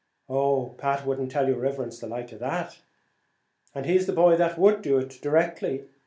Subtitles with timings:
[0.27, 2.79] "Oh, Pat would not tell your riverence the like of that."
[3.75, 5.85] "And he's the boy that would do it, directly.